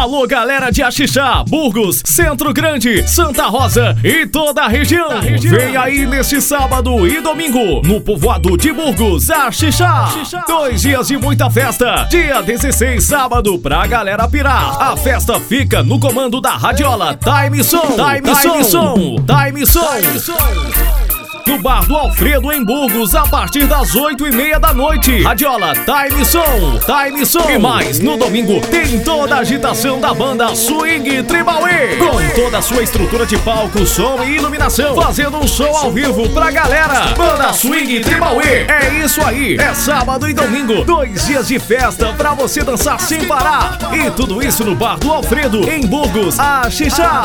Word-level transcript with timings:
Alô, 0.00 0.26
galera 0.26 0.70
de 0.70 0.82
Axixá, 0.82 1.44
Burgos, 1.46 2.00
Centro 2.06 2.54
Grande, 2.54 3.06
Santa 3.06 3.48
Rosa 3.48 3.94
e 4.02 4.26
toda 4.26 4.62
a 4.62 4.66
região. 4.66 5.20
Vem 5.20 5.76
aí 5.76 6.06
neste 6.06 6.40
sábado 6.40 7.06
e 7.06 7.20
domingo, 7.20 7.86
no 7.86 8.00
povoado 8.00 8.56
de 8.56 8.72
Burgos, 8.72 9.28
Axixá. 9.28 10.08
Dois 10.46 10.80
dias 10.80 11.08
de 11.08 11.18
muita 11.18 11.50
festa. 11.50 12.06
Dia 12.08 12.40
16, 12.40 13.04
sábado, 13.04 13.58
pra 13.58 13.86
galera 13.86 14.26
pirar. 14.26 14.80
A 14.80 14.96
festa 14.96 15.38
fica 15.38 15.82
no 15.82 16.00
comando 16.00 16.40
da 16.40 16.56
Radiola 16.56 17.14
Time 17.14 17.62
Som. 17.62 17.82
Time 17.90 18.64
Som. 18.64 19.16
Time 19.26 19.66
Som 19.66 20.69
no 21.50 21.58
Bar 21.58 21.84
do 21.84 21.96
Alfredo 21.96 22.52
em 22.52 22.64
Burgos 22.64 23.12
a 23.12 23.22
partir 23.22 23.66
das 23.66 23.96
oito 23.96 24.24
e 24.24 24.30
meia 24.30 24.60
da 24.60 24.72
noite. 24.72 25.20
Radiola 25.22 25.72
Time 25.74 26.24
Som, 26.24 26.78
Time 26.86 27.26
Som. 27.26 27.50
E 27.50 27.58
mais, 27.58 27.98
no 27.98 28.16
domingo 28.16 28.60
tem 28.60 29.00
toda 29.00 29.34
a 29.34 29.38
agitação 29.40 29.98
da 29.98 30.14
banda 30.14 30.54
Swing 30.54 31.24
Tribal 31.24 31.66
E. 31.66 31.96
Com 31.96 32.40
toda 32.40 32.58
a 32.58 32.62
sua 32.62 32.84
estrutura 32.84 33.26
de 33.26 33.36
palco, 33.38 33.84
som 33.84 34.22
e 34.22 34.36
iluminação. 34.36 34.94
Fazendo 34.94 35.38
um 35.38 35.48
show 35.48 35.76
ao 35.76 35.90
vivo 35.90 36.28
pra 36.30 36.52
galera. 36.52 37.14
Banda 37.16 37.52
Swing 37.52 37.98
Tribal 38.00 38.40
E. 38.40 38.70
É 38.70 39.02
isso 39.04 39.20
aí, 39.24 39.56
é 39.56 39.74
sábado 39.74 40.28
e 40.28 40.32
domingo. 40.32 40.84
Dois 40.84 41.26
dias 41.26 41.48
de 41.48 41.58
festa 41.58 42.12
pra 42.12 42.32
você 42.32 42.62
dançar 42.62 43.00
sem 43.00 43.26
parar. 43.26 43.76
E 43.92 44.08
tudo 44.12 44.40
isso 44.40 44.64
no 44.64 44.76
Bar 44.76 45.00
do 45.00 45.10
Alfredo 45.10 45.68
em 45.68 45.84
Burgos, 45.84 46.38
a 46.38 46.70
Xixá. 46.70 47.22